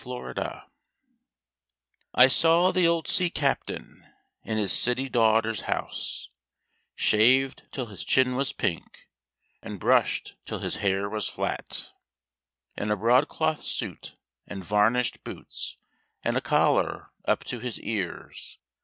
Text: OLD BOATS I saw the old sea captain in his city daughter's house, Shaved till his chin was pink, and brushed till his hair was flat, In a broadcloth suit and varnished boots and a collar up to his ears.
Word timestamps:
OLD 0.03 0.33
BOATS 0.37 0.65
I 2.15 2.27
saw 2.27 2.71
the 2.71 2.87
old 2.87 3.07
sea 3.07 3.29
captain 3.29 4.03
in 4.43 4.57
his 4.57 4.73
city 4.73 5.07
daughter's 5.07 5.61
house, 5.69 6.29
Shaved 6.95 7.67
till 7.71 7.85
his 7.85 8.03
chin 8.03 8.35
was 8.35 8.51
pink, 8.51 9.07
and 9.61 9.79
brushed 9.79 10.37
till 10.43 10.57
his 10.57 10.77
hair 10.77 11.07
was 11.07 11.29
flat, 11.29 11.91
In 12.75 12.89
a 12.89 12.97
broadcloth 12.97 13.61
suit 13.63 14.15
and 14.47 14.63
varnished 14.63 15.23
boots 15.23 15.77
and 16.23 16.35
a 16.35 16.41
collar 16.41 17.11
up 17.25 17.43
to 17.43 17.59
his 17.59 17.79
ears. 17.81 18.57